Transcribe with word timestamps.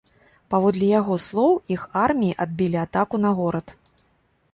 Паводле 0.51 0.87
яго 0.99 1.17
слоў, 1.25 1.51
іх 1.75 1.83
арміі 2.05 2.35
адбілі 2.47 2.79
атаку 2.85 3.15
на 3.27 3.31
горад. 3.41 3.67